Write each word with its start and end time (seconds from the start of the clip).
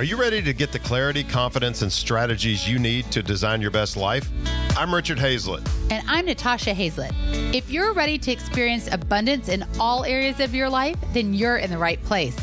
Are 0.00 0.04
you 0.04 0.16
ready 0.16 0.40
to 0.40 0.54
get 0.54 0.72
the 0.72 0.78
clarity, 0.78 1.22
confidence, 1.22 1.82
and 1.82 1.92
strategies 1.92 2.66
you 2.66 2.78
need 2.78 3.12
to 3.12 3.22
design 3.22 3.60
your 3.60 3.70
best 3.70 3.98
life? 3.98 4.30
I'm 4.74 4.94
Richard 4.94 5.18
Hazlett. 5.18 5.62
And 5.90 6.02
I'm 6.08 6.24
Natasha 6.24 6.72
Hazlett. 6.72 7.12
If 7.54 7.70
you're 7.70 7.92
ready 7.92 8.16
to 8.16 8.32
experience 8.32 8.88
abundance 8.90 9.50
in 9.50 9.62
all 9.78 10.06
areas 10.06 10.40
of 10.40 10.54
your 10.54 10.70
life, 10.70 10.96
then 11.12 11.34
you're 11.34 11.58
in 11.58 11.68
the 11.68 11.76
right 11.76 12.02
place. 12.04 12.34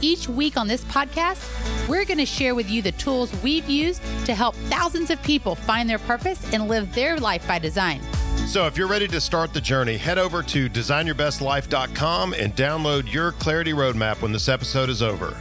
Each 0.00 0.28
week 0.28 0.56
on 0.56 0.68
this 0.68 0.84
podcast, 0.84 1.88
we're 1.88 2.04
going 2.04 2.18
to 2.18 2.24
share 2.24 2.54
with 2.54 2.70
you 2.70 2.80
the 2.80 2.92
tools 2.92 3.32
we've 3.42 3.68
used 3.68 4.02
to 4.24 4.32
help 4.32 4.54
thousands 4.68 5.10
of 5.10 5.20
people 5.24 5.56
find 5.56 5.90
their 5.90 5.98
purpose 5.98 6.40
and 6.52 6.68
live 6.68 6.94
their 6.94 7.18
life 7.18 7.44
by 7.48 7.58
design. 7.58 8.00
So, 8.46 8.68
if 8.68 8.78
you're 8.78 8.86
ready 8.86 9.08
to 9.08 9.20
start 9.20 9.52
the 9.52 9.60
journey, 9.60 9.96
head 9.96 10.18
over 10.18 10.44
to 10.44 10.70
designyourbestlife.com 10.70 12.34
and 12.34 12.54
download 12.54 13.12
your 13.12 13.32
Clarity 13.32 13.72
Roadmap 13.72 14.22
when 14.22 14.30
this 14.30 14.48
episode 14.48 14.88
is 14.88 15.02
over. 15.02 15.36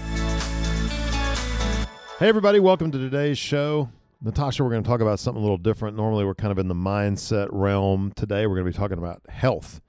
Hey, 2.19 2.27
everybody, 2.27 2.59
welcome 2.59 2.91
to 2.91 2.97
today's 2.97 3.37
show. 3.37 3.87
Natasha, 4.21 4.61
we're 4.61 4.71
going 4.71 4.83
to 4.83 4.89
talk 4.89 4.99
about 4.99 5.21
something 5.21 5.39
a 5.39 5.41
little 5.41 5.57
different. 5.57 5.95
Normally, 5.95 6.25
we're 6.25 6.35
kind 6.35 6.51
of 6.51 6.57
in 6.57 6.67
the 6.67 6.75
mindset 6.75 7.47
realm. 7.49 8.11
Today, 8.13 8.45
we're 8.45 8.55
going 8.55 8.65
to 8.65 8.73
be 8.73 8.77
talking 8.77 8.97
about 8.97 9.21
health. 9.29 9.79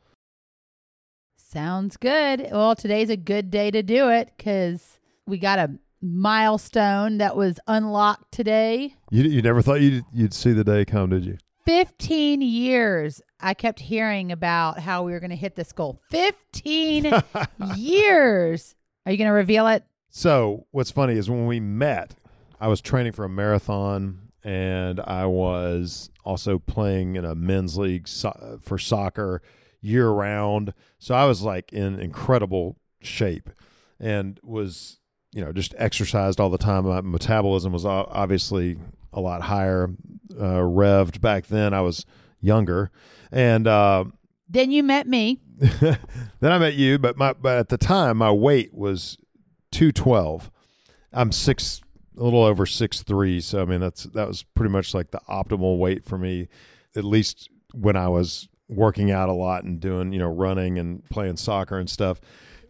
Sounds 1.36 1.96
good. 1.96 2.46
Well, 2.52 2.76
today's 2.76 3.10
a 3.10 3.16
good 3.16 3.50
day 3.50 3.72
to 3.72 3.82
do 3.82 4.10
it 4.10 4.30
because 4.36 5.00
we 5.26 5.38
got 5.38 5.58
a 5.58 5.72
milestone 6.00 7.18
that 7.18 7.34
was 7.34 7.58
unlocked 7.66 8.30
today. 8.30 8.94
You, 9.10 9.24
you 9.24 9.42
never 9.42 9.60
thought 9.60 9.80
you'd, 9.80 10.04
you'd 10.12 10.32
see 10.32 10.52
the 10.52 10.62
day 10.62 10.84
come, 10.84 11.10
did 11.10 11.24
you? 11.24 11.36
15 11.66 12.42
years 12.42 13.20
I 13.40 13.54
kept 13.54 13.80
hearing 13.80 14.30
about 14.30 14.78
how 14.78 15.02
we 15.02 15.10
were 15.10 15.20
going 15.20 15.30
to 15.30 15.36
hit 15.36 15.56
this 15.56 15.72
goal. 15.72 16.00
15 16.12 17.12
years. 17.74 18.76
Are 19.04 19.10
you 19.10 19.18
going 19.18 19.26
to 19.26 19.32
reveal 19.32 19.66
it? 19.66 19.82
So, 20.12 20.66
what's 20.72 20.90
funny 20.90 21.14
is 21.14 21.30
when 21.30 21.46
we 21.46 21.60
met, 21.60 22.16
I 22.60 22.68
was 22.68 22.80
training 22.80 23.12
for 23.12 23.24
a 23.24 23.28
marathon 23.28 24.30
and 24.44 25.00
I 25.00 25.26
was 25.26 26.10
also 26.24 26.58
playing 26.58 27.16
in 27.16 27.24
a 27.24 27.34
men's 27.34 27.76
league 27.76 28.06
so- 28.06 28.58
for 28.62 28.78
soccer 28.78 29.42
year 29.80 30.10
round. 30.10 30.74
So 30.98 31.14
I 31.14 31.24
was 31.24 31.42
like 31.42 31.72
in 31.72 31.98
incredible 31.98 32.76
shape 33.00 33.48
and 33.98 34.38
was, 34.42 34.98
you 35.32 35.42
know, 35.42 35.52
just 35.52 35.74
exercised 35.78 36.38
all 36.38 36.50
the 36.50 36.58
time. 36.58 36.84
My 36.84 37.00
metabolism 37.00 37.72
was 37.72 37.86
obviously 37.86 38.78
a 39.12 39.20
lot 39.20 39.42
higher, 39.42 39.90
uh, 40.38 40.60
revved 40.60 41.20
back 41.20 41.46
then. 41.46 41.72
I 41.72 41.80
was 41.80 42.04
younger. 42.40 42.90
And, 43.32 43.66
uh, 43.66 44.04
then 44.48 44.70
you 44.70 44.82
met 44.82 45.06
me. 45.06 45.40
then 45.58 45.98
I 46.42 46.58
met 46.58 46.74
you, 46.74 46.98
but 46.98 47.16
my, 47.16 47.32
but 47.32 47.58
at 47.58 47.68
the 47.68 47.78
time 47.78 48.18
my 48.18 48.32
weight 48.32 48.74
was 48.74 49.16
212. 49.70 50.50
I'm 51.12 51.32
six 51.32 51.80
a 52.20 52.22
little 52.22 52.44
over 52.44 52.66
six 52.66 53.02
three. 53.02 53.40
So 53.40 53.62
I 53.62 53.64
mean 53.64 53.80
that's 53.80 54.04
that 54.04 54.28
was 54.28 54.42
pretty 54.54 54.70
much 54.70 54.94
like 54.94 55.10
the 55.10 55.20
optimal 55.28 55.78
weight 55.78 56.04
for 56.04 56.18
me, 56.18 56.48
at 56.94 57.04
least 57.04 57.48
when 57.72 57.96
I 57.96 58.08
was 58.08 58.48
working 58.68 59.10
out 59.10 59.28
a 59.28 59.32
lot 59.32 59.64
and 59.64 59.80
doing 59.80 60.12
you 60.12 60.18
know 60.18 60.28
running 60.28 60.78
and 60.78 61.04
playing 61.08 61.36
soccer 61.36 61.78
and 61.78 61.88
stuff. 61.90 62.20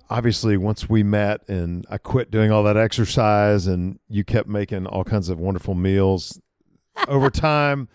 Obviously, 0.08 0.56
once 0.56 0.88
we 0.88 1.02
met 1.02 1.48
and 1.48 1.84
I 1.88 1.98
quit 1.98 2.30
doing 2.30 2.50
all 2.50 2.62
that 2.64 2.76
exercise, 2.76 3.66
and 3.66 3.98
you 4.08 4.24
kept 4.24 4.48
making 4.48 4.86
all 4.86 5.04
kinds 5.04 5.28
of 5.28 5.38
wonderful 5.38 5.74
meals, 5.74 6.40
over 7.08 7.30
time, 7.30 7.88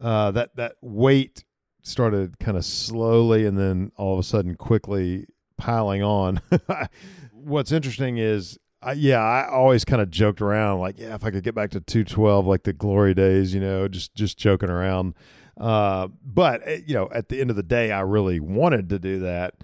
uh, 0.00 0.30
that 0.32 0.56
that 0.56 0.76
weight 0.80 1.44
started 1.82 2.38
kind 2.40 2.56
of 2.56 2.64
slowly 2.64 3.46
and 3.46 3.56
then 3.56 3.92
all 3.96 4.12
of 4.12 4.18
a 4.18 4.22
sudden 4.22 4.56
quickly 4.56 5.26
piling 5.56 6.02
on. 6.02 6.40
What's 7.32 7.70
interesting 7.70 8.18
is 8.18 8.58
I, 8.86 8.92
yeah, 8.92 9.18
I 9.18 9.48
always 9.48 9.84
kind 9.84 10.00
of 10.00 10.12
joked 10.12 10.40
around 10.40 10.78
like, 10.78 10.96
yeah, 10.96 11.16
if 11.16 11.24
I 11.24 11.32
could 11.32 11.42
get 11.42 11.56
back 11.56 11.70
to 11.70 11.80
212 11.80 12.46
like 12.46 12.62
the 12.62 12.72
glory 12.72 13.14
days, 13.14 13.52
you 13.52 13.60
know, 13.60 13.88
just 13.88 14.14
just 14.14 14.38
joking 14.38 14.70
around. 14.70 15.14
Uh, 15.60 16.06
but 16.24 16.62
eh, 16.64 16.82
you 16.86 16.94
know, 16.94 17.08
at 17.10 17.28
the 17.28 17.40
end 17.40 17.50
of 17.50 17.56
the 17.56 17.64
day, 17.64 17.90
I 17.90 18.02
really 18.02 18.38
wanted 18.38 18.88
to 18.90 19.00
do 19.00 19.18
that. 19.20 19.54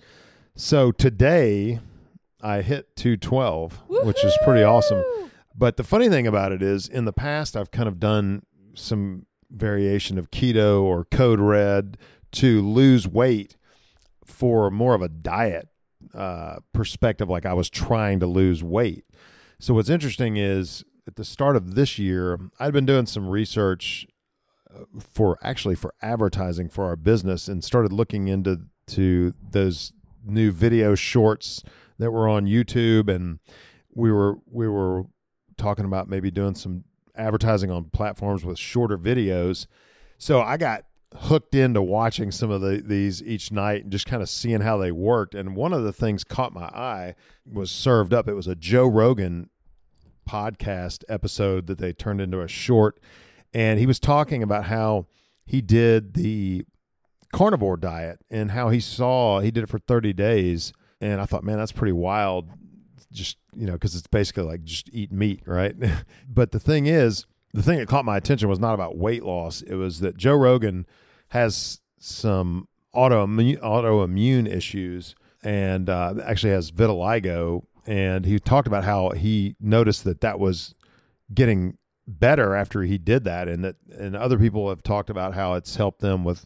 So 0.56 0.91
today, 0.91 1.78
I 2.42 2.62
hit 2.62 2.96
212, 2.96 3.82
Woo-hoo! 3.86 4.06
which 4.06 4.24
is 4.24 4.36
pretty 4.42 4.64
awesome. 4.64 5.04
But 5.56 5.76
the 5.76 5.84
funny 5.84 6.08
thing 6.08 6.26
about 6.26 6.50
it 6.50 6.60
is, 6.60 6.88
in 6.88 7.04
the 7.04 7.12
past, 7.12 7.56
I've 7.56 7.70
kind 7.70 7.86
of 7.86 8.00
done 8.00 8.42
some 8.75 9.26
variation 9.52 10.19
of 10.19 10.32
keto 10.32 10.82
or 10.82 11.04
code 11.04 11.38
red 11.38 11.96
to 12.32 12.60
lose 12.60 13.06
weight 13.06 13.56
for 14.25 14.69
more 14.69 14.94
of 14.94 15.02
a 15.02 15.08
diet 15.08 15.69
uh, 16.14 16.56
perspective, 16.72 17.28
like 17.28 17.46
I 17.46 17.54
was 17.54 17.70
trying 17.70 18.20
to 18.20 18.26
lose 18.26 18.62
weight. 18.62 19.04
So 19.58 19.74
what's 19.74 19.88
interesting 19.88 20.36
is 20.36 20.84
at 21.06 21.16
the 21.16 21.24
start 21.24 21.56
of 21.56 21.74
this 21.74 21.98
year, 21.98 22.38
I'd 22.58 22.72
been 22.72 22.86
doing 22.86 23.06
some 23.06 23.28
research 23.28 24.06
uh, 24.74 24.84
for 24.98 25.38
actually 25.42 25.74
for 25.74 25.94
advertising 26.02 26.68
for 26.68 26.84
our 26.84 26.96
business 26.96 27.48
and 27.48 27.62
started 27.62 27.92
looking 27.92 28.28
into 28.28 28.62
to 28.88 29.34
those 29.50 29.92
new 30.24 30.52
video 30.52 30.94
shorts 30.94 31.62
that 31.98 32.10
were 32.10 32.28
on 32.28 32.46
YouTube 32.46 33.08
and 33.08 33.38
we 33.94 34.10
were 34.10 34.38
we 34.50 34.69
were 34.69 35.04
talking 35.56 35.84
about 35.84 36.08
maybe 36.08 36.30
doing 36.30 36.54
some 36.54 36.84
advertising 37.14 37.70
on 37.70 37.84
platforms 37.84 38.44
with 38.44 38.58
shorter 38.58 38.98
videos. 38.98 39.66
So 40.19 40.40
I 40.40 40.56
got 40.56 40.84
hooked 41.16 41.54
into 41.54 41.82
watching 41.82 42.30
some 42.30 42.50
of 42.50 42.60
the, 42.60 42.82
these 42.84 43.22
each 43.22 43.52
night 43.52 43.82
and 43.82 43.92
just 43.92 44.06
kind 44.06 44.22
of 44.22 44.28
seeing 44.28 44.60
how 44.60 44.76
they 44.76 44.92
worked. 44.92 45.34
And 45.34 45.56
one 45.56 45.72
of 45.72 45.84
the 45.84 45.92
things 45.92 46.24
caught 46.24 46.52
my 46.52 46.66
eye 46.66 47.14
was 47.50 47.70
served 47.70 48.12
up. 48.12 48.28
It 48.28 48.34
was 48.34 48.46
a 48.46 48.54
Joe 48.54 48.86
Rogan 48.86 49.50
podcast 50.28 51.04
episode 51.08 51.66
that 51.66 51.78
they 51.78 51.92
turned 51.92 52.20
into 52.20 52.40
a 52.40 52.48
short. 52.48 53.00
And 53.54 53.78
he 53.78 53.86
was 53.86 53.98
talking 53.98 54.42
about 54.42 54.64
how 54.64 55.06
he 55.44 55.60
did 55.60 56.14
the 56.14 56.64
carnivore 57.32 57.76
diet 57.76 58.20
and 58.30 58.50
how 58.50 58.68
he 58.68 58.80
saw 58.80 59.40
he 59.40 59.50
did 59.50 59.64
it 59.64 59.68
for 59.68 59.78
30 59.78 60.12
days. 60.12 60.72
And 61.00 61.20
I 61.20 61.26
thought, 61.26 61.44
man, 61.44 61.58
that's 61.58 61.72
pretty 61.72 61.92
wild. 61.92 62.48
Just, 63.10 63.36
you 63.54 63.66
know, 63.66 63.72
because 63.72 63.94
it's 63.94 64.06
basically 64.06 64.44
like 64.44 64.64
just 64.64 64.88
eat 64.92 65.12
meat, 65.12 65.42
right? 65.46 65.74
but 66.28 66.52
the 66.52 66.60
thing 66.60 66.86
is, 66.86 67.26
the 67.52 67.62
thing 67.62 67.78
that 67.78 67.88
caught 67.88 68.04
my 68.04 68.16
attention 68.16 68.48
was 68.48 68.58
not 68.58 68.74
about 68.74 68.96
weight 68.96 69.22
loss. 69.22 69.60
It 69.62 69.74
was 69.74 70.00
that 70.00 70.16
Joe 70.16 70.34
Rogan 70.34 70.86
has 71.32 71.81
some 71.98 72.69
autoimmune, 72.94 73.59
autoimmune 73.60 74.47
issues 74.47 75.15
and 75.43 75.88
uh, 75.88 76.12
actually 76.22 76.53
has 76.53 76.70
vitiligo. 76.70 77.62
And 77.87 78.26
he 78.26 78.38
talked 78.38 78.69
about 78.69 78.84
how 78.84 79.10
he 79.10 79.56
noticed 79.59 80.04
that 80.04 80.20
that 80.20 80.38
was 80.38 80.75
getting 81.32 81.78
better 82.06 82.54
after 82.54 82.82
he 82.82 82.98
did 82.98 83.25
that 83.25 83.48
and 83.48 83.65
that 83.65 83.76
and 83.98 84.15
other 84.15 84.38
people 84.38 84.69
have 84.69 84.82
talked 84.82 85.09
about 85.09 85.32
how 85.32 85.54
it's 85.54 85.76
helped 85.76 86.00
them 86.00 86.22
with 86.22 86.44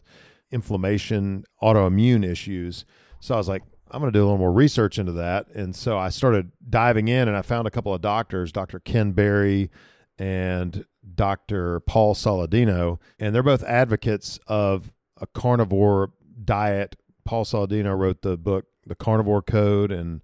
inflammation 0.51 1.43
autoimmune 1.61 2.23
issues. 2.23 2.85
So 3.19 3.35
i 3.35 3.37
was 3.37 3.49
like 3.49 3.63
i'm 3.91 3.99
going 3.99 4.11
to 4.11 4.17
do 4.17 4.23
a 4.23 4.25
little 4.25 4.37
more 4.37 4.53
research 4.53 4.97
into 4.97 5.11
that. 5.13 5.47
And 5.53 5.75
so 5.75 5.97
i 5.97 6.07
started 6.07 6.51
diving 6.69 7.09
in 7.09 7.27
and 7.27 7.35
i 7.35 7.41
found 7.41 7.67
a 7.67 7.71
couple 7.71 7.93
of 7.93 8.01
doctors 8.01 8.53
dr 8.53 8.79
ken 8.81 9.11
berry 9.11 9.69
and 10.17 10.85
dr 11.15 11.79
paul 11.81 12.13
saladino 12.13 12.99
and 13.19 13.33
they're 13.33 13.43
both 13.43 13.63
advocates 13.63 14.39
of 14.47 14.91
a 15.19 15.27
carnivore 15.27 16.11
diet 16.43 16.95
paul 17.25 17.45
saladino 17.45 17.97
wrote 17.97 18.21
the 18.21 18.37
book 18.37 18.65
the 18.85 18.95
carnivore 18.95 19.41
code 19.41 19.91
and 19.91 20.21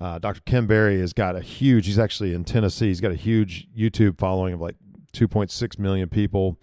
uh, 0.00 0.18
Dr. 0.18 0.40
Ken 0.46 0.66
Berry 0.66 0.98
has 1.00 1.12
got 1.12 1.36
a 1.36 1.40
huge. 1.40 1.86
He's 1.86 1.98
actually 1.98 2.32
in 2.32 2.44
Tennessee. 2.44 2.86
He's 2.86 3.00
got 3.00 3.10
a 3.10 3.16
huge 3.16 3.66
YouTube 3.76 4.18
following 4.18 4.54
of 4.54 4.60
like 4.60 4.76
2.6 5.12 5.78
million 5.78 6.08
people. 6.08 6.58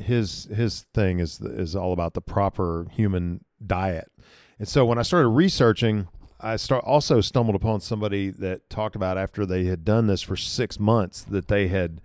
His 0.00 0.46
his 0.46 0.86
thing 0.94 1.20
is 1.20 1.40
is 1.40 1.76
all 1.76 1.92
about 1.92 2.14
the 2.14 2.20
proper 2.20 2.86
human 2.90 3.44
diet. 3.64 4.10
And 4.58 4.66
so 4.66 4.84
when 4.84 4.98
I 4.98 5.02
started 5.02 5.28
researching, 5.28 6.08
I 6.40 6.56
start 6.56 6.84
also 6.84 7.20
stumbled 7.20 7.54
upon 7.54 7.80
somebody 7.80 8.30
that 8.30 8.68
talked 8.68 8.96
about 8.96 9.18
after 9.18 9.46
they 9.46 9.64
had 9.64 9.84
done 9.84 10.06
this 10.06 10.22
for 10.22 10.34
six 10.34 10.80
months 10.80 11.22
that 11.22 11.48
they 11.48 11.68
had 11.68 12.00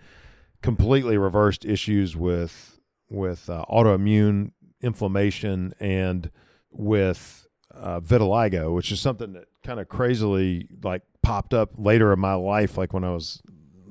completely 0.62 1.18
reversed 1.18 1.66
issues 1.66 2.16
with 2.16 2.80
with 3.10 3.50
uh, 3.50 3.64
autoimmune 3.70 4.52
inflammation 4.82 5.74
and 5.80 6.30
with 6.72 7.48
uh, 7.74 8.00
vitiligo, 8.00 8.74
which 8.74 8.92
is 8.92 9.00
something 9.00 9.34
that 9.34 9.46
kind 9.64 9.80
of 9.80 9.88
crazily 9.88 10.68
like 10.84 11.04
popped 11.22 11.54
up 11.54 11.72
later 11.78 12.14
in 12.14 12.20
my 12.20 12.34
life, 12.34 12.78
like 12.78 12.94
when 12.94 13.04
I 13.04 13.12
was 13.12 13.42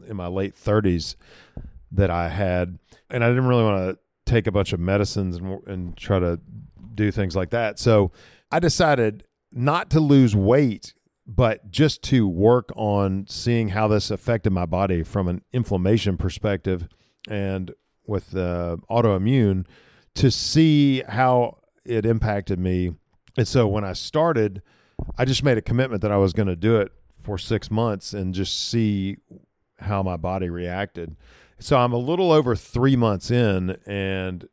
in 0.08 0.16
my 0.16 0.26
late 0.26 0.54
30s, 0.54 1.16
that 1.92 2.10
I 2.10 2.28
had, 2.28 2.78
and 3.10 3.24
I 3.24 3.28
didn't 3.28 3.46
really 3.46 3.64
want 3.64 3.94
to 3.94 3.98
take 4.30 4.46
a 4.46 4.52
bunch 4.52 4.72
of 4.72 4.80
medicines 4.80 5.36
and, 5.36 5.60
and 5.66 5.96
try 5.96 6.18
to 6.18 6.40
do 6.94 7.10
things 7.10 7.36
like 7.36 7.50
that. 7.50 7.78
So 7.78 8.12
I 8.50 8.58
decided 8.58 9.24
not 9.52 9.90
to 9.90 10.00
lose 10.00 10.34
weight, 10.34 10.94
but 11.26 11.70
just 11.70 12.02
to 12.02 12.28
work 12.28 12.70
on 12.76 13.26
seeing 13.28 13.70
how 13.70 13.88
this 13.88 14.10
affected 14.10 14.52
my 14.52 14.66
body 14.66 15.02
from 15.02 15.28
an 15.28 15.42
inflammation 15.52 16.16
perspective 16.16 16.88
and 17.28 17.72
with 18.06 18.36
uh, 18.36 18.76
autoimmune 18.88 19.66
to 20.14 20.30
see 20.30 21.02
how 21.08 21.58
it 21.84 22.06
impacted 22.06 22.58
me. 22.58 22.92
And 23.36 23.46
so 23.46 23.66
when 23.66 23.84
I 23.84 23.92
started, 23.92 24.62
I 25.18 25.24
just 25.24 25.42
made 25.42 25.58
a 25.58 25.62
commitment 25.62 26.02
that 26.02 26.12
I 26.12 26.16
was 26.16 26.32
going 26.32 26.48
to 26.48 26.56
do 26.56 26.76
it 26.76 26.92
for 27.20 27.38
six 27.38 27.70
months 27.70 28.12
and 28.14 28.32
just 28.32 28.68
see 28.68 29.16
how 29.78 30.02
my 30.02 30.16
body 30.16 30.48
reacted. 30.48 31.16
So 31.58 31.76
I'm 31.76 31.92
a 31.92 31.98
little 31.98 32.32
over 32.32 32.54
three 32.54 32.96
months 32.96 33.30
in, 33.30 33.76
and 33.86 34.48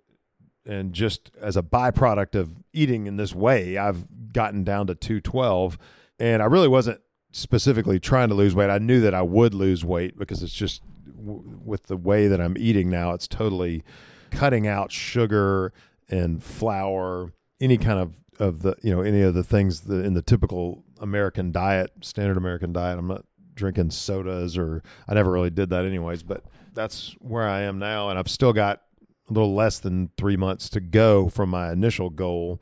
and 0.66 0.94
just 0.94 1.32
as 1.40 1.58
a 1.58 1.62
byproduct 1.62 2.36
of 2.36 2.54
eating 2.72 3.08
in 3.08 3.18
this 3.18 3.36
way, 3.36 3.78
I've 3.78 4.32
gotten 4.32 4.64
down 4.64 4.88
to 4.88 4.96
212, 4.96 5.78
and 6.24 6.42
I 6.42 6.46
really 6.46 6.70
wasn't 6.70 7.02
specifically 7.34 8.00
trying 8.00 8.30
to 8.30 8.34
lose 8.34 8.56
weight. 8.56 8.70
I 8.70 8.78
knew 8.78 9.02
that 9.02 9.14
I 9.14 9.22
would 9.22 9.54
lose 9.54 9.84
weight 9.84 10.18
because 10.18 10.42
it's 10.42 10.54
just 10.54 10.82
w- 11.18 11.60
with 11.66 11.88
the 11.88 11.98
way 11.98 12.30
that 12.30 12.40
I'm 12.40 12.56
eating 12.58 12.90
now, 12.90 13.12
it's 13.12 13.28
totally 13.28 13.84
cutting 14.32 14.66
out 14.66 14.90
sugar 14.90 15.74
and 16.08 16.42
flour, 16.42 17.34
any 17.60 17.78
kind 17.78 18.00
of 18.00 18.16
of 18.40 18.62
the 18.62 18.76
you 18.82 18.90
know 18.90 19.02
any 19.02 19.22
of 19.22 19.34
the 19.34 19.44
things 19.44 19.82
that 19.82 20.06
in 20.06 20.14
the 20.14 20.22
typical 20.22 20.86
American 21.02 21.52
diet, 21.52 21.92
standard 22.00 22.38
American 22.38 22.72
diet. 22.72 22.98
I'm 22.98 23.08
not 23.08 23.26
drinking 23.54 23.92
sodas 23.92 24.58
or 24.58 24.82
I 25.10 25.14
never 25.14 25.30
really 25.30 25.50
did 25.50 25.72
that 25.72 25.84
anyways, 25.84 26.24
but 26.24 26.46
that's 26.74 27.18
where 27.20 27.50
I 27.50 27.64
am 27.64 27.80
now, 27.80 28.10
and 28.10 28.18
I've 28.18 28.30
still 28.30 28.54
got 28.54 28.82
a 29.30 29.34
little 29.34 29.54
less 29.54 29.78
than 29.78 30.10
three 30.16 30.38
months 30.38 30.70
to 30.70 30.80
go 30.80 31.28
from 31.28 31.50
my 31.50 31.74
initial 31.74 32.10
goal. 32.10 32.62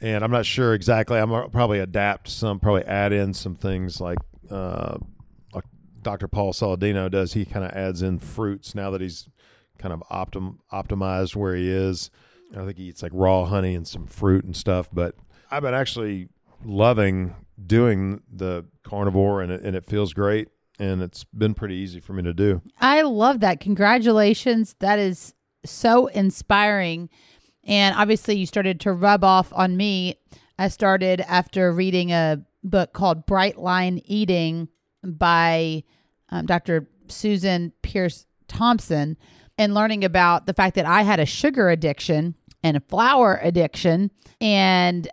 And 0.00 0.22
I'm 0.22 0.30
not 0.30 0.44
sure 0.46 0.74
exactly. 0.74 1.18
I'm 1.18 1.30
gonna 1.30 1.48
probably 1.48 1.78
adapt 1.78 2.28
some, 2.28 2.60
probably 2.60 2.84
add 2.84 3.12
in 3.12 3.32
some 3.32 3.54
things 3.54 4.00
like 4.00 4.18
uh, 4.50 4.98
like 5.52 5.64
Dr. 6.02 6.28
Paul 6.28 6.52
Saladino 6.52 7.10
does. 7.10 7.32
He 7.32 7.44
kind 7.44 7.64
of 7.64 7.72
adds 7.72 8.02
in 8.02 8.18
fruits 8.18 8.74
now 8.74 8.90
that 8.90 9.00
he's 9.00 9.28
kind 9.78 9.92
of 9.92 10.02
optim 10.10 10.58
optimized 10.72 11.34
where 11.34 11.54
he 11.54 11.70
is. 11.70 12.10
I 12.56 12.64
think 12.64 12.78
he 12.78 12.84
eats 12.84 13.02
like 13.02 13.12
raw 13.14 13.44
honey 13.44 13.74
and 13.74 13.86
some 13.86 14.06
fruit 14.06 14.44
and 14.44 14.54
stuff. 14.54 14.88
But 14.92 15.14
I've 15.50 15.62
been 15.62 15.74
actually 15.74 16.28
loving 16.64 17.34
doing 17.64 18.22
the 18.32 18.64
carnivore, 18.82 19.42
and 19.42 19.50
it, 19.52 19.62
and 19.62 19.74
it 19.74 19.86
feels 19.86 20.12
great. 20.12 20.48
And 20.78 21.02
it's 21.02 21.24
been 21.24 21.54
pretty 21.54 21.76
easy 21.76 22.00
for 22.00 22.12
me 22.12 22.22
to 22.24 22.34
do. 22.34 22.60
I 22.78 23.00
love 23.00 23.40
that. 23.40 23.60
Congratulations. 23.60 24.76
That 24.80 24.98
is 24.98 25.32
so 25.64 26.06
inspiring. 26.08 27.08
And 27.66 27.94
obviously, 27.96 28.36
you 28.36 28.46
started 28.46 28.80
to 28.80 28.92
rub 28.92 29.24
off 29.24 29.52
on 29.52 29.76
me. 29.76 30.16
I 30.58 30.68
started 30.68 31.20
after 31.22 31.72
reading 31.72 32.12
a 32.12 32.42
book 32.62 32.92
called 32.92 33.26
Bright 33.26 33.58
Line 33.58 34.00
Eating 34.06 34.68
by 35.02 35.84
um, 36.30 36.46
Dr. 36.46 36.88
Susan 37.08 37.72
Peirce 37.82 38.26
Thompson 38.48 39.16
and 39.58 39.74
learning 39.74 40.04
about 40.04 40.46
the 40.46 40.54
fact 40.54 40.76
that 40.76 40.86
I 40.86 41.02
had 41.02 41.20
a 41.20 41.26
sugar 41.26 41.68
addiction 41.70 42.34
and 42.62 42.76
a 42.76 42.80
flour 42.80 43.40
addiction. 43.42 44.10
And 44.40 45.08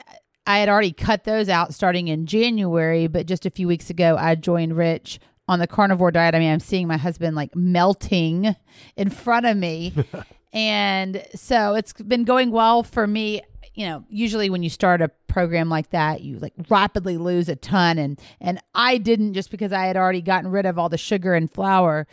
I 0.46 0.60
had 0.60 0.70
already 0.70 0.92
cut 0.92 1.24
those 1.24 1.50
out 1.50 1.74
starting 1.74 2.08
in 2.08 2.26
January, 2.26 3.08
but 3.08 3.26
just 3.26 3.46
a 3.46 3.52
few 3.52 3.68
weeks 3.68 3.90
ago, 3.90 4.18
I 4.20 4.36
joined 4.36 4.76
Rich 4.76 5.20
on 5.48 5.60
the 5.60 5.68
carnivore 5.68 6.12
diet. 6.12 6.36
I 6.36 6.40
mean, 6.40 6.52
I'm 6.52 6.60
seeing 6.60 6.88
my 6.88 6.98
husband 6.98 7.36
like 7.36 7.56
melting 7.56 8.56
in 8.96 9.10
front 9.10 9.46
of 9.46 9.58
me. 9.58 9.94
and 10.54 11.26
so 11.34 11.74
it's 11.74 11.94
been 11.94 12.24
going 12.24 12.52
well 12.52 12.84
for 12.84 13.08
me. 13.08 13.42
You 13.74 13.88
know, 13.88 14.06
usually 14.08 14.52
when 14.52 14.62
you 14.62 14.70
start 14.70 15.02
a 15.02 15.10
program 15.28 15.68
like 15.68 15.90
that, 15.90 16.22
you 16.22 16.38
like 16.38 16.54
rapidly 16.70 17.18
lose 17.18 17.50
a 17.50 17.56
ton 17.56 17.98
and 17.98 18.20
and 18.40 18.62
I 18.76 19.00
didn't 19.00 19.34
just 19.34 19.50
because 19.50 19.74
I 19.74 19.88
had 19.88 19.98
already 19.98 20.22
gotten 20.22 20.52
rid 20.52 20.68
of 20.68 20.78
all 20.78 20.90
the 20.90 20.98
sugar 20.98 21.34
and 21.34 21.52
flour. 21.52 22.08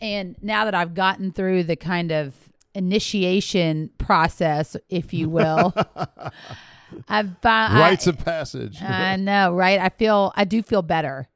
And 0.00 0.34
now 0.42 0.64
that 0.64 0.74
I've 0.74 0.92
gotten 0.94 1.30
through 1.30 1.64
the 1.64 1.76
kind 1.76 2.10
of 2.10 2.34
initiation 2.74 3.90
process, 3.98 4.76
if 4.88 5.14
you 5.14 5.28
will, 5.28 5.72
I've 7.08 7.30
uh, 7.44 7.68
rites 7.78 8.08
of 8.08 8.18
passage. 8.18 8.82
I 8.82 9.14
know, 9.14 9.54
right? 9.54 9.78
I 9.78 9.90
feel 9.90 10.32
I 10.34 10.44
do 10.44 10.62
feel 10.62 10.82
better 10.82 11.28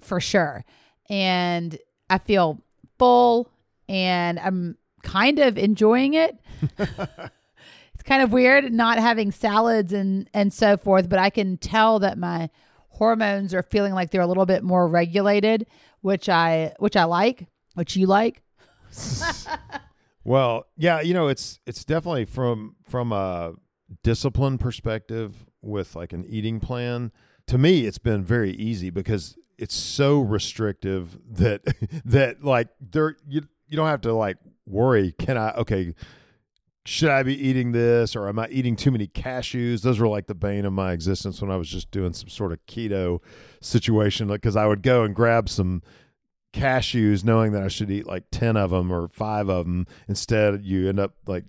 for 0.00 0.18
sure. 0.18 0.64
And 1.10 1.78
I 2.08 2.18
feel 2.18 2.62
full 2.98 3.50
and 3.88 4.38
I'm 4.38 4.78
kind 5.06 5.38
of 5.38 5.56
enjoying 5.56 6.14
it. 6.14 6.36
it's 6.78 8.02
kind 8.04 8.22
of 8.22 8.32
weird 8.32 8.72
not 8.72 8.98
having 8.98 9.30
salads 9.30 9.92
and 9.92 10.28
and 10.34 10.52
so 10.52 10.76
forth, 10.76 11.08
but 11.08 11.18
I 11.18 11.30
can 11.30 11.56
tell 11.56 12.00
that 12.00 12.18
my 12.18 12.50
hormones 12.88 13.54
are 13.54 13.62
feeling 13.62 13.94
like 13.94 14.10
they're 14.10 14.20
a 14.20 14.26
little 14.26 14.46
bit 14.46 14.64
more 14.64 14.88
regulated, 14.88 15.66
which 16.00 16.28
I 16.28 16.74
which 16.78 16.96
I 16.96 17.04
like, 17.04 17.46
which 17.74 17.96
you 17.96 18.06
like. 18.06 18.42
well, 20.24 20.66
yeah, 20.76 21.00
you 21.00 21.14
know, 21.14 21.28
it's 21.28 21.60
it's 21.66 21.84
definitely 21.84 22.24
from 22.24 22.74
from 22.88 23.12
a 23.12 23.54
discipline 24.02 24.58
perspective 24.58 25.46
with 25.62 25.94
like 25.94 26.12
an 26.12 26.24
eating 26.28 26.58
plan. 26.58 27.12
To 27.46 27.58
me, 27.58 27.86
it's 27.86 27.98
been 27.98 28.24
very 28.24 28.50
easy 28.50 28.90
because 28.90 29.38
it's 29.56 29.74
so 29.74 30.20
restrictive 30.20 31.16
that 31.30 31.62
that 32.04 32.42
like 32.42 32.68
there 32.80 33.16
you 33.28 33.42
you 33.68 33.76
don't 33.76 33.88
have 33.88 34.00
to 34.00 34.12
like 34.12 34.38
worry. 34.66 35.12
Can 35.18 35.36
I 35.36 35.52
okay? 35.52 35.94
Should 36.84 37.10
I 37.10 37.24
be 37.24 37.34
eating 37.34 37.72
this 37.72 38.14
or 38.14 38.28
am 38.28 38.38
I 38.38 38.48
eating 38.48 38.76
too 38.76 38.92
many 38.92 39.08
cashews? 39.08 39.82
Those 39.82 39.98
were 39.98 40.06
like 40.06 40.28
the 40.28 40.36
bane 40.36 40.64
of 40.64 40.72
my 40.72 40.92
existence 40.92 41.42
when 41.42 41.50
I 41.50 41.56
was 41.56 41.68
just 41.68 41.90
doing 41.90 42.12
some 42.12 42.28
sort 42.28 42.52
of 42.52 42.64
keto 42.66 43.20
situation 43.60 44.28
because 44.28 44.54
I 44.54 44.66
would 44.66 44.82
go 44.82 45.02
and 45.02 45.14
grab 45.14 45.48
some 45.48 45.82
cashews 46.52 47.24
knowing 47.24 47.52
that 47.52 47.64
I 47.64 47.68
should 47.68 47.90
eat 47.90 48.06
like 48.06 48.24
10 48.30 48.56
of 48.56 48.70
them 48.70 48.92
or 48.92 49.08
5 49.08 49.48
of 49.48 49.66
them 49.66 49.86
instead 50.06 50.64
you 50.64 50.88
end 50.88 51.00
up 51.00 51.14
like 51.26 51.44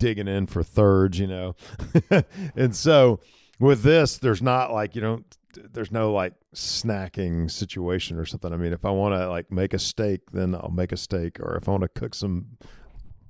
digging 0.00 0.26
in 0.26 0.46
for 0.46 0.64
thirds, 0.64 1.20
you 1.20 1.28
know. 1.28 1.54
and 2.56 2.74
so 2.74 3.20
with 3.60 3.82
this 3.82 4.18
there's 4.18 4.42
not 4.42 4.72
like 4.72 4.96
you 4.96 5.02
know 5.02 5.22
there's 5.72 5.90
no 5.92 6.12
like 6.12 6.34
snacking 6.54 7.50
situation 7.50 8.18
or 8.18 8.24
something. 8.24 8.52
I 8.52 8.56
mean, 8.56 8.72
if 8.72 8.84
I 8.84 8.90
want 8.90 9.14
to 9.14 9.28
like 9.28 9.50
make 9.50 9.74
a 9.74 9.78
steak, 9.78 10.30
then 10.32 10.54
I'll 10.54 10.72
make 10.74 10.92
a 10.92 10.96
steak, 10.96 11.40
or 11.40 11.56
if 11.56 11.68
I 11.68 11.72
want 11.72 11.82
to 11.82 11.88
cook 11.88 12.14
some 12.14 12.58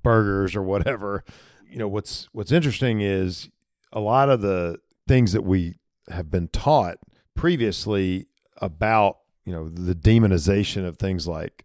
burgers 0.03 0.57
or 0.57 0.63
whatever. 0.63 1.25
You 1.69 1.79
know, 1.79 1.89
what's 1.89 2.29
what's 2.33 2.53
interesting 2.53 3.01
is 3.01 3.49
a 3.93 4.01
lot 4.01 4.29
of 4.29 4.41
the 4.41 4.79
things 5.07 5.33
that 5.33 5.43
we 5.43 5.77
have 6.11 6.31
been 6.31 6.49
taught 6.49 6.99
previously 7.35 8.27
about 8.59 9.19
you 9.45 9.53
know 9.53 9.69
the 9.69 9.95
demonization 9.95 10.87
of 10.87 10.97
things 10.97 11.27
like 11.27 11.65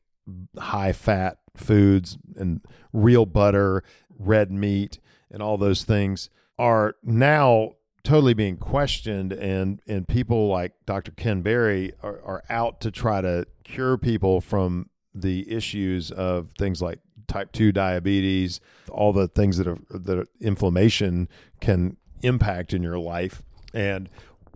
high 0.58 0.94
fat 0.94 1.38
foods 1.56 2.18
and 2.36 2.62
real 2.94 3.26
butter, 3.26 3.84
red 4.18 4.52
meat, 4.52 5.00
and 5.32 5.42
all 5.42 5.58
those 5.58 5.84
things 5.84 6.30
are 6.58 6.96
now 7.04 7.72
totally 8.06 8.34
being 8.34 8.56
questioned 8.56 9.34
and 9.34 9.82
and 9.88 10.08
people 10.08 10.48
like 10.48 10.74
Dr. 10.86 11.12
Ken 11.12 11.42
Berry 11.42 11.92
are, 12.04 12.22
are 12.24 12.44
out 12.50 12.80
to 12.82 12.92
try 12.92 13.20
to 13.20 13.46
cure 13.64 13.98
people 13.98 14.40
from 14.40 14.90
the 15.14 15.52
issues 15.52 16.12
of 16.12 16.50
things 16.58 16.82
like 16.82 17.00
type 17.28 17.52
2 17.52 17.72
diabetes 17.72 18.62
all 18.92 19.12
the 19.12 19.28
things 19.28 19.58
that 19.58 19.68
are 19.68 19.80
that 19.90 20.28
inflammation 20.40 21.28
can 21.60 21.98
impact 22.22 22.74
in 22.74 22.84
your 22.84 23.00
life 23.00 23.42
and 23.74 24.10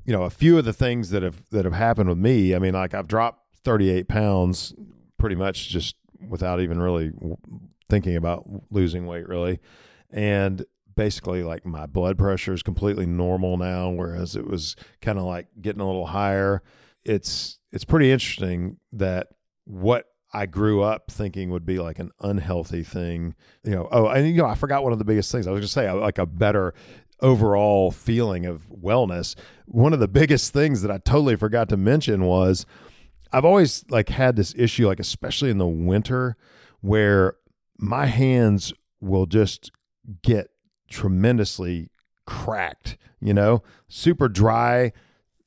you 0.06 0.14
know 0.14 0.24
a 0.24 0.30
few 0.30 0.58
of 0.58 0.66
the 0.66 0.74
things 0.74 1.10
that 1.10 1.24
have 1.24 1.42
that 1.50 1.66
have 1.66 1.74
happened 1.74 2.10
with 2.10 2.18
me 2.18 2.54
i 2.54 2.60
mean 2.60 2.74
like 2.74 2.94
i've 2.94 3.08
dropped 3.08 3.44
38 3.64 4.08
pounds 4.08 4.74
pretty 5.18 5.36
much 5.36 5.70
just 5.70 5.96
without 6.28 6.62
even 6.62 6.80
really 6.80 7.12
thinking 7.90 8.16
about 8.16 8.48
losing 8.70 9.08
weight 9.08 9.28
really 9.28 9.60
and 10.12 10.66
basically 11.00 11.44
like 11.44 11.66
my 11.66 11.86
blood 11.86 12.18
pressure 12.18 12.54
is 12.54 12.62
completely 12.62 13.06
normal 13.06 13.56
now 13.56 13.90
whereas 13.90 14.36
it 14.36 14.46
was 14.46 14.76
kind 15.02 15.18
of 15.18 15.24
like 15.24 15.48
getting 15.62 15.80
a 15.80 15.86
little 15.86 16.08
higher 16.08 16.62
it's 17.06 17.58
it's 17.72 17.86
pretty 17.86 18.12
interesting 18.12 18.76
that 18.92 19.28
what 19.64 20.06
I 20.34 20.46
grew 20.46 20.82
up 20.82 21.10
thinking 21.10 21.52
would 21.52 21.66
be 21.66 21.80
like 21.80 21.98
an 21.98 22.12
unhealthy 22.20 22.84
thing, 22.84 23.34
you 23.64 23.72
know. 23.72 23.88
Oh, 23.92 24.08
and 24.08 24.28
you 24.28 24.36
know, 24.36 24.46
I 24.46 24.54
forgot 24.54 24.84
one 24.84 24.94
of 24.94 25.00
the 25.00 25.06
biggest 25.06 25.32
things. 25.32 25.48
I 25.48 25.52
was 25.52 25.62
just 25.62 25.74
say 25.74 25.92
like 25.92 26.20
a 26.20 26.26
better 26.26 26.74
overall 27.22 27.90
feeling 27.90 28.46
of 28.46 28.68
wellness. 28.70 29.36
One 29.66 29.94
of 29.94 30.00
the 30.00 30.08
biggest 30.08 30.54
things 30.54 30.82
that 30.82 30.92
I 30.92 31.00
totally 31.00 31.36
forgot 31.36 31.70
to 31.70 31.78
mention 31.78 32.26
was 32.26 32.66
I've 33.32 33.46
always 33.46 33.86
like 33.90 34.10
had 34.10 34.36
this 34.36 34.54
issue, 34.56 34.88
like 34.88 35.00
especially 35.00 35.50
in 35.50 35.58
the 35.58 35.68
winter, 35.68 36.36
where 36.82 37.36
my 37.80 38.06
hands 38.06 38.74
will 39.02 39.26
just 39.26 39.72
get 40.22 40.50
tremendously 40.90 41.90
cracked, 42.26 42.98
you 43.20 43.34
know, 43.34 43.64
super 43.88 44.28
dry 44.28 44.92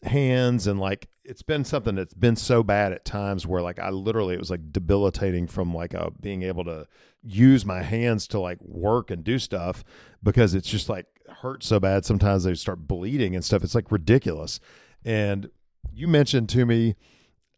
hands 0.02 0.66
and 0.66 0.80
like 0.80 1.08
it's 1.24 1.42
been 1.42 1.64
something 1.64 1.94
that's 1.94 2.14
been 2.14 2.34
so 2.34 2.62
bad 2.62 2.92
at 2.92 3.04
times 3.04 3.46
where 3.46 3.62
like 3.62 3.78
I 3.78 3.90
literally 3.90 4.34
it 4.34 4.40
was 4.40 4.50
like 4.50 4.72
debilitating 4.72 5.46
from 5.46 5.72
like 5.72 5.94
a, 5.94 6.10
being 6.20 6.42
able 6.42 6.64
to 6.64 6.88
use 7.22 7.64
my 7.64 7.82
hands 7.82 8.26
to 8.28 8.40
like 8.40 8.60
work 8.60 9.10
and 9.10 9.22
do 9.22 9.38
stuff 9.38 9.84
because 10.22 10.54
it's 10.54 10.68
just 10.68 10.88
like 10.88 11.06
hurt 11.28 11.62
so 11.62 11.78
bad. 11.78 12.04
Sometimes 12.04 12.44
they 12.44 12.54
start 12.54 12.88
bleeding 12.88 13.36
and 13.36 13.44
stuff. 13.44 13.62
It's 13.62 13.74
like 13.74 13.92
ridiculous. 13.92 14.58
And 15.04 15.48
you 15.92 16.08
mentioned 16.08 16.48
to 16.50 16.66
me 16.66 16.96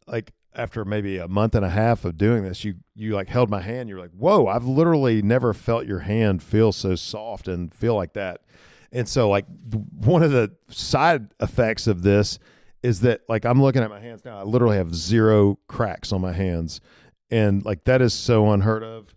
like 0.07 0.31
after 0.55 0.85
maybe 0.85 1.17
a 1.17 1.27
month 1.27 1.55
and 1.55 1.65
a 1.65 1.69
half 1.69 2.05
of 2.05 2.17
doing 2.17 2.43
this, 2.43 2.63
you 2.63 2.75
you 2.95 3.13
like 3.13 3.29
held 3.29 3.49
my 3.49 3.61
hand. 3.61 3.89
You're 3.89 3.99
like, 3.99 4.11
"Whoa! 4.11 4.47
I've 4.47 4.65
literally 4.65 5.21
never 5.21 5.53
felt 5.53 5.85
your 5.85 5.99
hand 5.99 6.41
feel 6.41 6.71
so 6.71 6.95
soft 6.95 7.47
and 7.47 7.73
feel 7.73 7.95
like 7.95 8.13
that." 8.13 8.41
And 8.91 9.07
so, 9.07 9.29
like 9.29 9.45
one 9.91 10.23
of 10.23 10.31
the 10.31 10.53
side 10.69 11.33
effects 11.39 11.87
of 11.87 12.01
this 12.01 12.39
is 12.81 13.01
that, 13.01 13.21
like, 13.27 13.45
I'm 13.45 13.61
looking 13.61 13.81
at 13.81 13.89
my 13.89 13.99
hands 13.99 14.23
now. 14.23 14.39
I 14.39 14.43
literally 14.43 14.77
have 14.77 14.93
zero 14.93 15.57
cracks 15.67 16.13
on 16.13 16.21
my 16.21 16.31
hands, 16.31 16.81
and 17.29 17.65
like 17.65 17.83
that 17.85 18.01
is 18.01 18.13
so 18.13 18.51
unheard 18.51 18.83
of. 18.83 19.13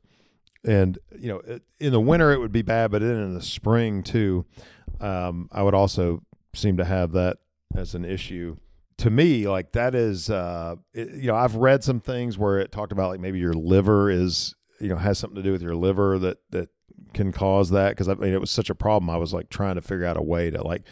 And 0.64 0.98
you 1.18 1.28
know, 1.28 1.38
it, 1.40 1.62
in 1.78 1.92
the 1.92 2.00
winter 2.00 2.32
it 2.32 2.38
would 2.38 2.52
be 2.52 2.62
bad, 2.62 2.90
but 2.90 3.02
then 3.02 3.10
in 3.10 3.34
the 3.34 3.42
spring 3.42 4.02
too, 4.02 4.44
um, 5.00 5.48
I 5.52 5.62
would 5.62 5.74
also 5.74 6.22
seem 6.54 6.76
to 6.78 6.84
have 6.84 7.12
that 7.12 7.38
as 7.74 7.94
an 7.94 8.04
issue. 8.04 8.56
To 8.98 9.10
me, 9.10 9.46
like 9.46 9.72
that 9.72 9.94
is, 9.94 10.28
uh, 10.28 10.76
it, 10.92 11.10
you 11.14 11.28
know, 11.28 11.36
I've 11.36 11.54
read 11.54 11.84
some 11.84 12.00
things 12.00 12.36
where 12.36 12.58
it 12.58 12.72
talked 12.72 12.92
about 12.92 13.10
like 13.10 13.20
maybe 13.20 13.38
your 13.38 13.54
liver 13.54 14.10
is, 14.10 14.54
you 14.80 14.88
know, 14.88 14.96
has 14.96 15.18
something 15.18 15.36
to 15.36 15.42
do 15.42 15.52
with 15.52 15.62
your 15.62 15.76
liver 15.76 16.18
that 16.18 16.38
that 16.50 16.68
can 17.14 17.32
cause 17.32 17.70
that 17.70 17.90
because 17.90 18.08
I 18.08 18.14
mean 18.14 18.32
it 18.32 18.40
was 18.40 18.50
such 18.50 18.70
a 18.70 18.74
problem. 18.74 19.08
I 19.08 19.16
was 19.16 19.32
like 19.32 19.50
trying 19.50 19.76
to 19.76 19.80
figure 19.80 20.04
out 20.04 20.16
a 20.16 20.22
way 20.22 20.50
to 20.50 20.62
like 20.62 20.82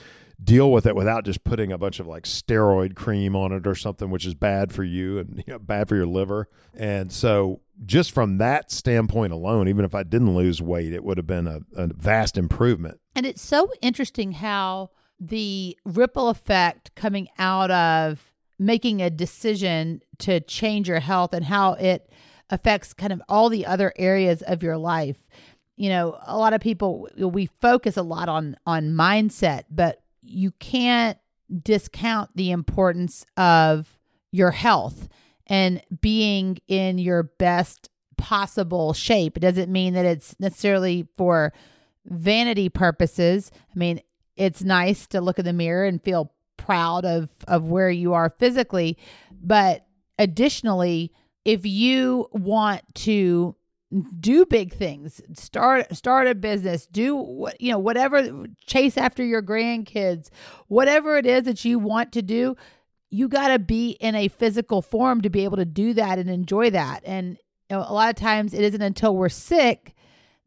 deal 0.42 0.70
with 0.70 0.86
it 0.86 0.94
without 0.94 1.24
just 1.24 1.44
putting 1.44 1.72
a 1.72 1.78
bunch 1.78 1.98
of 1.98 2.06
like 2.06 2.24
steroid 2.24 2.94
cream 2.94 3.34
on 3.34 3.52
it 3.52 3.66
or 3.66 3.74
something, 3.74 4.10
which 4.10 4.26
is 4.26 4.34
bad 4.34 4.72
for 4.72 4.84
you 4.84 5.18
and 5.18 5.36
you 5.46 5.52
know, 5.52 5.58
bad 5.58 5.88
for 5.88 5.96
your 5.96 6.06
liver. 6.06 6.48
And 6.74 7.12
so, 7.12 7.60
just 7.84 8.12
from 8.12 8.38
that 8.38 8.70
standpoint 8.70 9.32
alone, 9.32 9.68
even 9.68 9.84
if 9.84 9.94
I 9.94 10.02
didn't 10.02 10.34
lose 10.34 10.62
weight, 10.62 10.94
it 10.94 11.04
would 11.04 11.18
have 11.18 11.26
been 11.26 11.46
a, 11.46 11.60
a 11.76 11.88
vast 11.88 12.38
improvement. 12.38 13.00
And 13.14 13.26
it's 13.26 13.42
so 13.42 13.70
interesting 13.82 14.32
how 14.32 14.90
the 15.18 15.76
ripple 15.84 16.28
effect 16.28 16.94
coming 16.94 17.28
out 17.38 17.70
of 17.70 18.32
making 18.58 19.02
a 19.02 19.10
decision 19.10 20.02
to 20.18 20.40
change 20.40 20.88
your 20.88 21.00
health 21.00 21.32
and 21.32 21.44
how 21.44 21.74
it 21.74 22.10
affects 22.50 22.94
kind 22.94 23.12
of 23.12 23.22
all 23.28 23.48
the 23.48 23.66
other 23.66 23.92
areas 23.96 24.42
of 24.42 24.62
your 24.62 24.76
life. 24.76 25.26
You 25.76 25.90
know, 25.90 26.18
a 26.24 26.38
lot 26.38 26.54
of 26.54 26.60
people 26.60 27.08
we 27.18 27.46
focus 27.60 27.96
a 27.96 28.02
lot 28.02 28.28
on 28.28 28.56
on 28.66 28.90
mindset, 28.90 29.64
but 29.70 30.02
you 30.22 30.52
can't 30.52 31.18
discount 31.62 32.30
the 32.34 32.50
importance 32.50 33.24
of 33.36 33.98
your 34.32 34.50
health 34.50 35.08
and 35.46 35.82
being 36.00 36.58
in 36.66 36.98
your 36.98 37.24
best 37.24 37.90
possible 38.16 38.92
shape. 38.92 39.36
It 39.36 39.40
doesn't 39.40 39.70
mean 39.70 39.94
that 39.94 40.04
it's 40.04 40.34
necessarily 40.40 41.06
for 41.16 41.52
vanity 42.06 42.68
purposes. 42.68 43.50
I 43.54 43.78
mean, 43.78 44.00
it's 44.36 44.62
nice 44.62 45.06
to 45.08 45.20
look 45.20 45.38
in 45.38 45.44
the 45.44 45.52
mirror 45.52 45.84
and 45.84 46.02
feel 46.02 46.32
proud 46.56 47.04
of 47.04 47.28
of 47.46 47.68
where 47.68 47.90
you 47.90 48.14
are 48.14 48.34
physically, 48.38 48.98
but 49.30 49.86
additionally, 50.18 51.12
if 51.44 51.64
you 51.64 52.28
want 52.32 52.82
to 52.94 53.54
do 54.18 54.44
big 54.44 54.74
things 54.74 55.22
start 55.32 55.94
start 55.94 56.26
a 56.26 56.34
business 56.34 56.88
do 56.88 57.14
what 57.14 57.58
you 57.60 57.70
know 57.70 57.78
whatever 57.78 58.44
chase 58.66 58.98
after 58.98 59.24
your 59.24 59.40
grandkids 59.40 60.28
whatever 60.66 61.16
it 61.16 61.24
is 61.24 61.44
that 61.44 61.64
you 61.64 61.78
want 61.78 62.10
to 62.10 62.20
do 62.20 62.56
you 63.10 63.28
got 63.28 63.48
to 63.48 63.58
be 63.58 63.90
in 63.90 64.14
a 64.14 64.28
physical 64.28 64.82
form 64.82 65.22
to 65.22 65.30
be 65.30 65.44
able 65.44 65.56
to 65.56 65.64
do 65.64 65.94
that 65.94 66.18
and 66.18 66.28
enjoy 66.28 66.70
that. 66.70 67.02
And 67.04 67.38
you 67.70 67.76
know, 67.76 67.84
a 67.86 67.92
lot 67.92 68.10
of 68.10 68.16
times 68.16 68.54
it 68.54 68.62
isn't 68.62 68.82
until 68.82 69.16
we're 69.16 69.28
sick 69.28 69.94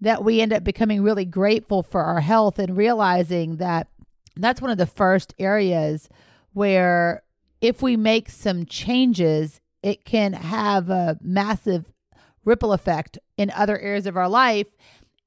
that 0.02 0.24
we 0.24 0.42
end 0.42 0.54
up 0.54 0.64
becoming 0.64 1.02
really 1.02 1.26
grateful 1.26 1.84
for 1.84 2.04
our 2.04 2.22
health 2.22 2.60
and 2.60 2.78
realizing 2.78 3.58
that 3.58 3.88
that's 4.36 4.62
one 4.62 4.72
of 4.72 4.78
the 4.78 4.86
first 4.86 5.34
areas 5.40 6.10
where 6.54 7.24
if 7.62 7.82
we 7.82 7.98
make 7.98 8.30
some 8.30 8.66
changes 8.66 9.60
it 9.82 10.06
can 10.06 10.34
have 10.34 10.90
a 10.90 11.18
massive 11.22 11.86
ripple 12.46 12.74
effect 12.74 13.18
in 13.38 13.52
other 13.52 13.78
areas 13.80 14.06
of 14.06 14.18
our 14.18 14.30
life 14.30 14.68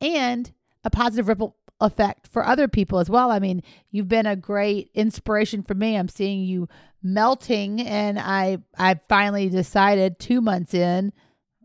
and 0.01 0.53
a 0.85 0.91
positive 0.91 1.29
ripple 1.29 1.57
effect 1.81 2.29
for 2.29 2.47
other 2.47 2.69
people 2.69 2.99
as 2.99 3.11
well. 3.11 3.31
I 3.31 3.39
mean, 3.39 3.63
you've 3.91 4.09
been 4.09 4.27
a 4.27 4.37
great 4.37 4.91
inspiration 4.95 5.63
for 5.63 5.75
me. 5.75 5.97
I'm 5.97 6.09
seeing 6.09 6.45
you 6.45 6.69
melting 7.03 7.81
and 7.81 8.19
I 8.19 8.59
I 8.79 9.01
finally 9.09 9.49
decided 9.49 10.19
two 10.19 10.41
months 10.41 10.75
in, 10.75 11.13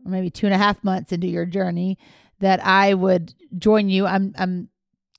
maybe 0.04 0.30
two 0.30 0.46
and 0.46 0.54
a 0.54 0.58
half 0.58 0.82
months 0.82 1.12
into 1.12 1.28
your 1.28 1.46
journey, 1.46 1.98
that 2.40 2.64
I 2.64 2.94
would 2.94 3.34
join 3.56 3.88
you. 3.88 4.06
I'm 4.06 4.34
I'm 4.38 4.68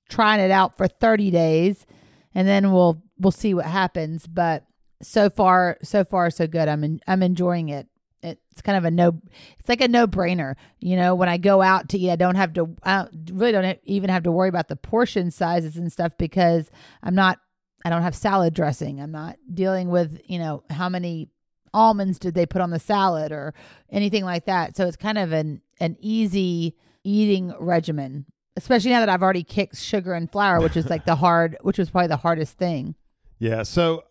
trying 0.09 0.39
it 0.39 0.51
out 0.51 0.77
for 0.77 0.87
30 0.87 1.29
days 1.31 1.85
and 2.33 2.47
then 2.47 2.71
we'll 2.71 3.01
we'll 3.19 3.31
see 3.31 3.53
what 3.53 3.65
happens. 3.65 4.27
But 4.27 4.65
so 5.01 5.29
far 5.29 5.77
so 5.83 6.03
far 6.03 6.29
so 6.29 6.47
good. 6.47 6.67
I'm 6.67 6.83
in, 6.83 7.01
I'm 7.07 7.23
enjoying 7.23 7.69
it 7.69 7.87
it's 8.21 8.61
kind 8.61 8.77
of 8.77 8.85
a 8.85 8.91
no 8.91 9.19
it's 9.57 9.69
like 9.69 9.81
a 9.81 9.87
no 9.87 10.05
brainer 10.05 10.55
you 10.79 10.95
know 10.95 11.15
when 11.15 11.29
i 11.29 11.37
go 11.37 11.61
out 11.61 11.89
to 11.89 11.97
eat 11.97 12.11
i 12.11 12.15
don't 12.15 12.35
have 12.35 12.53
to 12.53 12.75
i 12.83 12.97
don't, 12.97 13.39
really 13.39 13.51
don't 13.51 13.79
even 13.83 14.09
have 14.09 14.23
to 14.23 14.31
worry 14.31 14.49
about 14.49 14.67
the 14.67 14.75
portion 14.75 15.31
sizes 15.31 15.77
and 15.77 15.91
stuff 15.91 16.11
because 16.17 16.69
i'm 17.01 17.15
not 17.15 17.39
i 17.85 17.89
don't 17.89 18.01
have 18.01 18.15
salad 18.15 18.53
dressing 18.53 19.01
i'm 19.01 19.11
not 19.11 19.37
dealing 19.53 19.89
with 19.89 20.19
you 20.25 20.37
know 20.37 20.63
how 20.69 20.89
many 20.89 21.29
almonds 21.73 22.19
did 22.19 22.33
they 22.33 22.45
put 22.45 22.61
on 22.61 22.71
the 22.71 22.79
salad 22.79 23.31
or 23.31 23.53
anything 23.89 24.25
like 24.25 24.45
that 24.45 24.75
so 24.75 24.85
it's 24.85 24.97
kind 24.97 25.17
of 25.17 25.31
an 25.31 25.61
an 25.79 25.95
easy 25.99 26.75
eating 27.09 27.53
regimen 27.59 28.25
especially 28.55 28.91
now 28.91 28.99
that 28.99 29.09
i've 29.09 29.23
already 29.23 29.43
kicked 29.43 29.77
sugar 29.77 30.13
and 30.13 30.31
flour 30.31 30.61
which 30.61 30.77
is 30.77 30.89
like 30.89 31.05
the 31.05 31.15
hard 31.25 31.57
which 31.61 31.77
was 31.77 31.89
probably 31.89 32.07
the 32.07 32.17
hardest 32.17 32.57
thing 32.57 32.95
yeah 33.39 33.63
so 33.63 34.03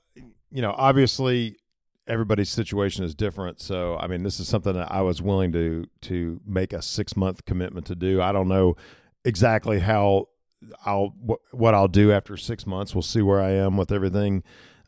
you 0.51 0.63
know 0.63 0.75
obviously 0.77 1.57
everybody's 2.09 2.49
situation 2.49 3.05
is 3.05 3.15
different. 3.15 3.61
So, 3.61 3.97
I 3.99 4.07
mean, 4.07 4.23
this 4.23 4.41
is 4.41 4.49
something 4.49 4.73
that 4.73 4.91
I 4.91 5.03
was 5.03 5.23
willing 5.23 5.53
to 5.53 5.85
to 6.03 6.41
make 6.45 6.73
a 6.73 6.83
six 6.83 7.17
month 7.17 7.45
commitment 7.45 7.87
to 7.87 7.95
do. 7.95 8.21
I 8.21 8.33
don't 8.33 8.49
know 8.49 8.77
exactly 9.25 9.79
how 9.79 10.29
I'll 10.85 11.15
wh- 11.29 11.55
what 11.55 11.75
I'll 11.75 11.89
do 11.89 12.11
after 12.11 12.37
six 12.37 12.67
months. 12.67 12.95
We'll 12.95 13.03
see 13.03 13.23
where 13.23 13.41
I 13.41 13.51
am 13.53 13.77
with 13.77 13.93
everything. 13.93 14.43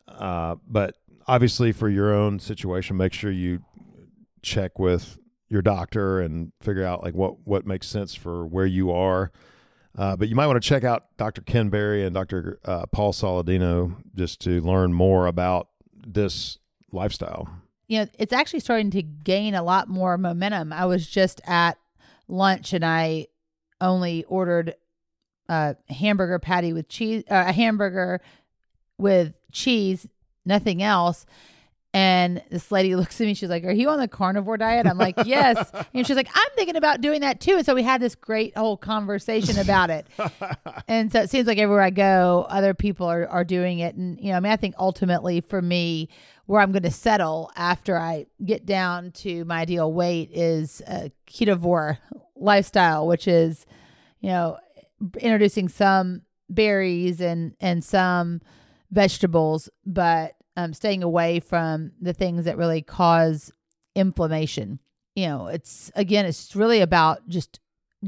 Uh, 0.07 0.55
but 0.67 0.95
obviously, 1.27 1.71
for 1.71 1.87
your 1.87 2.13
own 2.13 2.39
situation, 2.39 2.97
make 2.97 3.13
sure 3.13 3.31
you 3.31 3.63
check 4.41 4.79
with 4.79 5.17
your 5.51 5.61
doctor 5.61 6.21
and 6.21 6.53
figure 6.61 6.85
out 6.85 7.03
like 7.03 7.13
what 7.13 7.45
what 7.45 7.67
makes 7.67 7.85
sense 7.85 8.15
for 8.15 8.45
where 8.45 8.65
you 8.65 8.91
are. 8.91 9.31
Uh, 9.97 10.15
but 10.15 10.29
you 10.29 10.35
might 10.35 10.47
want 10.47 10.61
to 10.61 10.67
check 10.67 10.85
out 10.85 11.17
Dr. 11.17 11.41
Ken 11.41 11.69
Berry 11.69 12.05
and 12.05 12.15
Dr. 12.15 12.59
Uh, 12.63 12.85
Paul 12.85 13.11
Saladino 13.11 13.93
just 14.15 14.39
to 14.41 14.61
learn 14.61 14.93
more 14.93 15.27
about 15.27 15.67
this 16.07 16.57
lifestyle. 16.93 17.49
You 17.89 17.99
know, 17.99 18.07
it's 18.17 18.31
actually 18.31 18.61
starting 18.61 18.89
to 18.91 19.01
gain 19.01 19.53
a 19.53 19.61
lot 19.61 19.89
more 19.89 20.17
momentum. 20.17 20.71
I 20.71 20.85
was 20.85 21.05
just 21.05 21.41
at 21.45 21.77
lunch 22.29 22.71
and 22.71 22.85
I 22.85 23.27
only 23.81 24.23
ordered 24.29 24.75
a 25.49 25.75
hamburger 25.89 26.39
patty 26.39 26.71
with 26.71 26.87
cheese, 26.87 27.25
uh, 27.29 27.43
a 27.47 27.51
hamburger 27.51 28.21
with 28.97 29.33
cheese, 29.51 30.07
nothing 30.45 30.81
else. 30.81 31.25
And 31.93 32.41
this 32.49 32.71
lady 32.71 32.95
looks 32.97 33.19
at 33.19 33.27
me. 33.27 33.33
She's 33.33 33.49
like, 33.49 33.63
"Are 33.65 33.71
you 33.71 33.89
on 33.89 33.99
the 33.99 34.07
carnivore 34.07 34.57
diet?" 34.57 34.87
I'm 34.87 34.97
like, 34.97 35.15
"Yes." 35.25 35.71
and 35.93 36.07
she's 36.07 36.15
like, 36.15 36.29
"I'm 36.33 36.49
thinking 36.55 36.75
about 36.75 37.01
doing 37.01 37.21
that 37.21 37.41
too." 37.41 37.57
And 37.57 37.65
so 37.65 37.75
we 37.75 37.83
had 37.83 38.01
this 38.01 38.15
great 38.15 38.55
whole 38.57 38.77
conversation 38.77 39.59
about 39.59 39.89
it. 39.89 40.07
and 40.87 41.11
so 41.11 41.21
it 41.21 41.29
seems 41.29 41.47
like 41.47 41.57
everywhere 41.57 41.83
I 41.83 41.89
go, 41.89 42.45
other 42.49 42.73
people 42.73 43.07
are 43.07 43.27
are 43.27 43.43
doing 43.43 43.79
it. 43.79 43.95
And 43.95 44.19
you 44.19 44.31
know, 44.31 44.37
I 44.37 44.39
mean, 44.39 44.51
I 44.51 44.57
think 44.57 44.75
ultimately 44.77 45.41
for 45.41 45.61
me, 45.61 46.09
where 46.45 46.61
I'm 46.61 46.71
going 46.71 46.83
to 46.83 46.91
settle 46.91 47.51
after 47.55 47.97
I 47.97 48.25
get 48.43 48.65
down 48.65 49.11
to 49.11 49.45
my 49.45 49.61
ideal 49.61 49.91
weight 49.91 50.31
is 50.31 50.81
a 50.87 51.11
ketovore 51.27 51.97
lifestyle, 52.35 53.07
which 53.07 53.27
is, 53.27 53.65
you 54.19 54.29
know, 54.29 54.57
introducing 55.19 55.69
some 55.69 56.21
berries 56.49 57.21
and 57.21 57.55
and 57.59 57.83
some 57.83 58.41
vegetables, 58.91 59.69
but 59.85 60.35
um, 60.61 60.73
staying 60.73 61.03
away 61.03 61.39
from 61.39 61.91
the 61.99 62.13
things 62.13 62.45
that 62.45 62.57
really 62.57 62.81
cause 62.81 63.51
inflammation. 63.95 64.79
You 65.15 65.27
know, 65.27 65.47
it's 65.47 65.91
again, 65.95 66.25
it's 66.25 66.55
really 66.55 66.81
about 66.81 67.27
just 67.27 67.59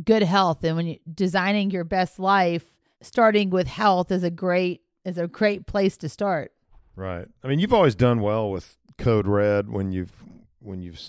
good 0.05 0.23
health, 0.23 0.63
and 0.63 0.75
when 0.75 0.87
you 0.87 0.97
designing 1.13 1.71
your 1.71 1.83
best 1.83 2.19
life, 2.19 2.65
starting 3.01 3.49
with 3.49 3.67
health 3.67 4.11
is 4.11 4.23
a 4.23 4.31
great 4.31 4.81
is 5.03 5.17
a 5.17 5.27
great 5.27 5.67
place 5.67 5.97
to 5.97 6.09
start. 6.09 6.53
Right. 6.95 7.27
I 7.43 7.47
mean, 7.47 7.59
you've 7.59 7.73
always 7.73 7.95
done 7.95 8.21
well 8.21 8.49
with 8.49 8.77
Code 8.97 9.27
Red 9.27 9.69
when 9.69 9.91
you've 9.91 10.13
when 10.59 10.81
you've 10.81 10.99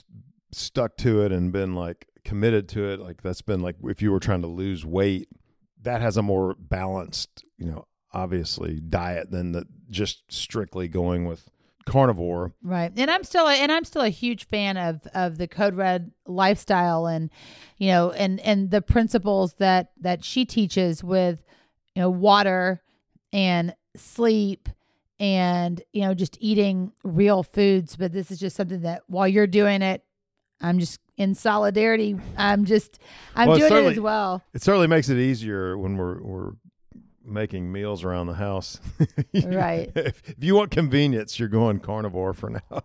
stuck 0.51 0.97
to 0.99 1.23
it 1.23 1.33
and 1.33 1.53
been 1.53 1.75
like 1.75 2.09
committed 2.25 2.69
to 2.71 2.89
it. 2.89 3.01
Like 3.01 3.23
that's 3.23 3.43
been 3.43 3.61
like 3.61 3.77
if 3.85 4.03
you 4.03 4.11
were 4.11 4.21
trying 4.21 4.43
to 4.43 4.49
lose 4.49 4.85
weight, 4.85 5.29
that 5.83 6.01
has 6.01 6.17
a 6.17 6.23
more 6.23 6.57
balanced, 6.59 7.45
you 7.57 7.67
know, 7.67 7.87
obviously 8.15 8.81
diet 8.81 9.31
than 9.31 9.53
the 9.53 9.67
just 9.91 10.23
strictly 10.33 10.89
going 10.89 11.27
with 11.27 11.51
carnivore. 11.85 12.53
Right. 12.63 12.91
And 12.97 13.11
I'm 13.11 13.25
still 13.25 13.47
a, 13.47 13.53
and 13.53 13.71
I'm 13.71 13.85
still 13.85 14.03
a 14.03 14.09
huge 14.09 14.47
fan 14.47 14.77
of 14.77 15.07
of 15.15 15.37
the 15.37 15.47
Code 15.47 15.75
Red 15.75 16.13
lifestyle 16.27 17.07
and 17.07 17.31
you 17.77 17.89
know 17.89 18.11
and 18.13 18.41
and 18.41 18.71
the 18.71 18.81
principles 18.81 19.55
that 19.55 19.91
that 20.01 20.25
she 20.25 20.45
teaches 20.45 21.05
with 21.05 21.43
you 21.95 22.01
know 22.01 22.11
water 22.11 22.83
and 23.33 23.75
sleep 23.97 24.69
and 25.21 25.83
you 25.93 26.03
know 26.03 26.15
just 26.15 26.37
eating 26.41 26.93
real 27.05 27.43
foods 27.43 27.97
but 27.97 28.13
this 28.13 28.31
is 28.31 28.39
just 28.39 28.57
something 28.57 28.83
that 28.83 29.03
while 29.07 29.29
you're 29.29 29.47
doing 29.47 29.81
it 29.81 30.03
i'm 30.61 30.79
just 30.79 30.99
in 31.17 31.35
solidarity 31.35 32.17
i'm 32.37 32.65
just 32.65 32.99
i'm 33.37 33.49
well, 33.49 33.59
doing 33.59 33.73
it 33.73 33.93
as 33.93 34.01
well 34.01 34.43
it 34.53 34.63
certainly 34.63 34.89
makes 34.89 35.09
it 35.09 35.19
easier 35.19 35.79
when 35.79 35.97
we're 35.97 36.21
we're 36.23 36.53
making 37.25 37.71
meals 37.71 38.05
around 38.05 38.27
the 38.27 38.35
house 38.35 38.81
right 39.45 39.91
if, 39.97 40.29
if 40.29 40.37
you 40.45 40.55
want 40.55 40.71
convenience 40.71 41.39
you're 41.39 41.49
going 41.49 41.81
carnivore 41.81 42.35
for 42.35 42.51
now 42.51 42.83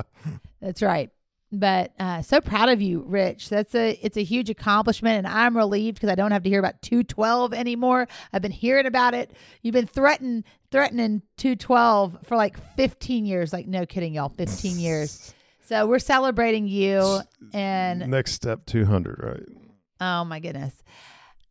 that's 0.60 0.82
right 0.82 1.10
but 1.52 1.92
uh, 2.00 2.20
so 2.22 2.40
proud 2.40 2.68
of 2.68 2.82
you, 2.82 3.04
Rich. 3.06 3.48
That's 3.48 3.76
a 3.76 3.96
it's 4.02 4.16
a 4.16 4.24
huge 4.24 4.50
accomplishment, 4.50 5.18
and 5.18 5.26
I'm 5.26 5.56
relieved 5.56 5.96
because 5.96 6.10
I 6.10 6.16
don't 6.16 6.32
have 6.32 6.42
to 6.42 6.48
hear 6.48 6.58
about 6.58 6.82
212 6.82 7.54
anymore. 7.54 8.08
I've 8.32 8.42
been 8.42 8.50
hearing 8.50 8.86
about 8.86 9.14
it. 9.14 9.30
You've 9.62 9.74
been 9.74 9.86
threatening 9.86 10.42
threatening 10.72 11.22
212 11.36 12.18
for 12.24 12.36
like 12.36 12.58
15 12.76 13.24
years. 13.24 13.52
Like 13.52 13.68
no 13.68 13.86
kidding, 13.86 14.14
y'all, 14.14 14.30
15 14.30 14.80
years. 14.80 15.32
So 15.66 15.86
we're 15.86 16.00
celebrating 16.00 16.66
you, 16.66 17.20
and 17.52 18.10
Next 18.10 18.32
step, 18.32 18.66
200, 18.66 19.20
right? 19.22 19.64
oh 20.00 20.24
my 20.24 20.40
goodness, 20.40 20.82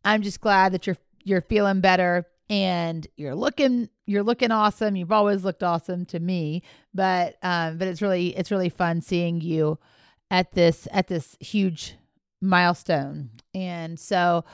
I'm 0.04 0.20
just 0.20 0.40
glad 0.40 0.72
that 0.72 0.86
you're 0.86 0.98
you're 1.24 1.42
feeling 1.42 1.80
better 1.80 2.26
and 2.48 3.06
you're 3.16 3.34
looking 3.34 3.88
you're 4.06 4.22
looking 4.22 4.50
awesome. 4.50 4.96
You've 4.96 5.12
always 5.12 5.44
looked 5.44 5.62
awesome 5.62 6.04
to 6.06 6.20
me, 6.20 6.62
but 6.92 7.36
um, 7.42 7.78
but 7.78 7.88
it's 7.88 8.02
really 8.02 8.36
it's 8.36 8.50
really 8.50 8.68
fun 8.68 9.00
seeing 9.00 9.40
you 9.40 9.78
at 10.30 10.52
this 10.52 10.86
at 10.92 11.08
this 11.08 11.36
huge 11.40 11.96
milestone. 12.40 13.30
And 13.54 13.98
so 13.98 14.44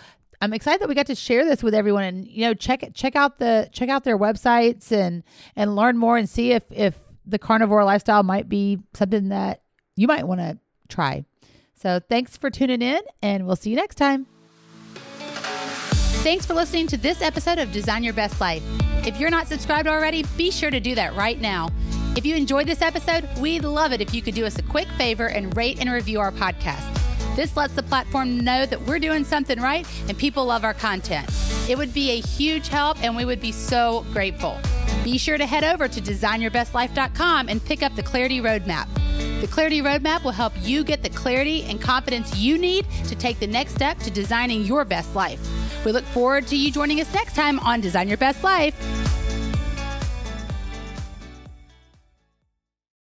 I'm 0.41 0.53
excited 0.55 0.81
that 0.81 0.89
we 0.89 0.95
got 0.95 1.07
to 1.07 1.15
share 1.15 1.45
this 1.45 1.63
with 1.63 1.75
everyone 1.75 2.05
and 2.05 2.27
you 2.27 2.43
know 2.43 2.55
check 2.55 2.89
check 2.95 3.17
out 3.17 3.39
the 3.39 3.69
check 3.73 3.89
out 3.89 4.05
their 4.05 4.19
websites 4.19 4.93
and 4.93 5.23
and 5.57 5.77
learn 5.77 5.99
more 5.99 6.17
and 6.17 6.29
see 6.29 6.53
if 6.53 6.63
if 6.71 6.97
the 7.27 7.39
carnivore 7.39 7.85
lifestyle 7.85 8.23
might 8.23 8.49
be 8.49 8.79
something 8.95 9.29
that 9.29 9.63
you 9.97 10.07
might 10.07 10.27
want 10.27 10.41
to 10.41 10.59
try. 10.89 11.25
So 11.75 12.01
thanks 12.09 12.37
for 12.37 12.51
tuning 12.51 12.83
in 12.83 13.01
and 13.23 13.47
we'll 13.47 13.57
see 13.57 13.71
you 13.71 13.77
next 13.77 13.97
time. 13.97 14.40
Thanks 16.23 16.45
for 16.45 16.53
listening 16.53 16.87
to 16.89 16.99
this 16.99 17.23
episode 17.23 17.59
of 17.59 17.73
Design 17.73 18.05
Your 18.05 18.13
Best 18.13 18.43
Life. 18.43 18.63
If 19.07 19.19
you're 19.19 19.31
not 19.31 19.49
subscribed 19.49 19.89
already, 19.89 20.23
be 20.37 20.51
sure 20.51 20.71
to 20.71 20.79
do 20.79 20.95
that 20.95 21.17
right 21.17 21.41
now. 21.41 21.71
If 22.15 22.27
you 22.27 22.37
enjoyed 22.37 22.67
this 22.67 22.83
episode, 22.83 23.27
we'd 23.39 23.65
love 23.65 23.95
it 23.95 24.03
if 24.03 24.13
you 24.13 24.21
could 24.21 24.35
do 24.35 24.45
us 24.45 24.59
a 24.59 24.63
quick 24.63 24.87
favor 24.99 25.29
and 25.29 25.57
rate 25.57 25.81
and 25.81 25.91
review 25.91 26.21
our 26.21 26.31
podcast. 26.31 26.85
This 27.37 27.57
lets 27.57 27.73
the 27.73 27.83
platform 27.83 28.39
know 28.39 28.67
that 28.67 28.83
we're 28.83 28.99
doing 28.99 29.25
something 29.25 29.59
right 29.59 29.87
and 30.09 30.19
people 30.19 30.45
love 30.45 30.63
our 30.63 30.75
content. 30.75 31.27
It 31.71 31.79
would 31.79 31.95
be 31.95 32.11
a 32.11 32.21
huge 32.21 32.69
help 32.69 33.03
and 33.03 33.17
we 33.17 33.25
would 33.25 33.41
be 33.41 33.51
so 33.51 34.05
grateful. 34.13 34.59
Be 35.03 35.17
sure 35.17 35.39
to 35.39 35.47
head 35.47 35.65
over 35.65 35.89
to 35.89 36.03
designyourbestlife.com 36.03 37.49
and 37.49 37.65
pick 37.65 37.83
up 37.83 37.97
the 37.97 38.03
Clarity 38.03 38.43
Roadmap. 38.43 38.89
The 39.41 39.49
Clarity 39.49 39.81
Roadmap 39.81 40.23
will 40.23 40.33
help 40.33 40.53
you 40.61 40.85
get 40.85 41.03
the 41.03 41.09
clarity 41.09 41.65
and 41.65 41.81
confidence 41.81 42.37
you 42.37 42.59
need 42.59 42.85
to 43.07 43.15
take 43.15 43.41
the 43.41 43.47
next 43.47 43.75
step 43.75 43.99
to 44.01 44.11
designing 44.11 44.65
your 44.65 44.85
best 44.85 45.15
life. 45.15 45.41
We 45.85 45.93
look 45.93 46.05
forward 46.05 46.47
to 46.49 46.57
you 46.57 46.71
joining 46.71 47.01
us 47.01 47.13
next 47.15 47.35
time 47.35 47.59
on 47.61 47.81
Design 47.81 48.09
Your 48.09 48.19
Best 48.19 48.45
Life. 48.45 49.00